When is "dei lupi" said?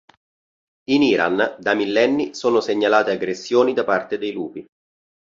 4.17-4.65